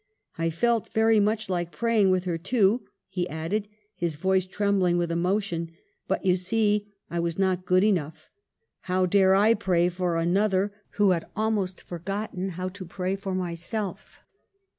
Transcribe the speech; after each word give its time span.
I 0.35 0.49
felt 0.49 0.91
very 0.93 1.19
much 1.19 1.47
like 1.47 1.71
praying 1.71 2.09
with 2.09 2.23
her 2.23 2.39
too,' 2.39 2.87
he 3.07 3.29
added, 3.29 3.67
his 3.93 4.15
voice 4.15 4.47
trembling 4.47 4.97
with 4.97 5.11
emotion,' 5.11 5.73
but 6.07 6.25
you 6.25 6.35
see 6.35 6.91
I 7.11 7.19
was 7.19 7.37
not 7.37 7.67
good 7.67 7.83
enough. 7.83 8.31
How 8.89 9.05
dare 9.05 9.35
I 9.35 9.53
pray 9.53 9.89
for 9.89 10.15
another, 10.17 10.73
who 10.95 11.11
had 11.11 11.27
almost 11.35 11.83
forgotten 11.83 12.49
how 12.57 12.67
to 12.69 12.83
pray 12.83 13.15
for 13.15 13.35
myself 13.35 14.23